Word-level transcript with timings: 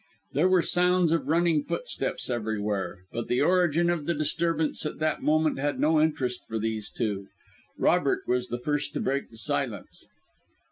There 0.33 0.49
were 0.49 0.63
sounds 0.63 1.11
of 1.11 1.27
running 1.27 1.63
footsteps 1.63 2.27
everywhere; 2.31 3.03
but 3.11 3.27
the 3.27 3.41
origin 3.41 3.87
of 3.91 4.07
the 4.07 4.15
disturbance 4.15 4.83
at 4.83 4.97
that 4.97 5.21
moment 5.21 5.59
had 5.59 5.79
no 5.79 6.01
interest 6.01 6.41
for 6.47 6.57
these 6.57 6.89
two. 6.89 7.27
Robert 7.77 8.23
was 8.25 8.47
the 8.47 8.57
first 8.57 8.95
to 8.95 8.99
break 8.99 9.29
the 9.29 9.37
silence. 9.37 10.07